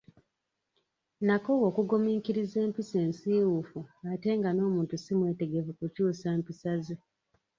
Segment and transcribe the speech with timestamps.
[1.25, 3.79] Nakoowa okugumiikiriza empisa ensiwuufu
[4.11, 6.95] ate nga n’omuntu si mwetegefu kukyusa mpisa ze.